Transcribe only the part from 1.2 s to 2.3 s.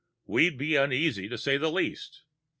to say the least.